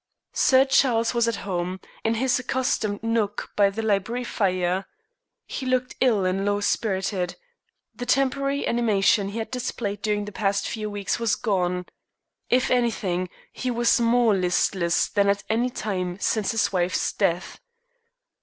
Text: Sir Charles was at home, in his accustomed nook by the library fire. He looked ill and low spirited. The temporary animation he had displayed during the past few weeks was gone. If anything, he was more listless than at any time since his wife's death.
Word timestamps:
Sir 0.33 0.65
Charles 0.65 1.13
was 1.13 1.27
at 1.27 1.35
home, 1.45 1.79
in 2.03 2.15
his 2.15 2.39
accustomed 2.39 3.03
nook 3.03 3.51
by 3.55 3.69
the 3.69 3.83
library 3.83 4.23
fire. 4.23 4.87
He 5.45 5.67
looked 5.67 5.95
ill 6.01 6.25
and 6.25 6.43
low 6.43 6.59
spirited. 6.59 7.35
The 7.93 8.07
temporary 8.07 8.67
animation 8.67 9.29
he 9.29 9.37
had 9.37 9.51
displayed 9.51 10.01
during 10.01 10.25
the 10.25 10.31
past 10.31 10.67
few 10.67 10.89
weeks 10.89 11.19
was 11.19 11.35
gone. 11.35 11.85
If 12.49 12.71
anything, 12.71 13.29
he 13.53 13.69
was 13.69 14.01
more 14.01 14.33
listless 14.33 15.07
than 15.07 15.29
at 15.29 15.43
any 15.51 15.69
time 15.69 16.17
since 16.19 16.49
his 16.49 16.73
wife's 16.73 17.13
death. 17.13 17.59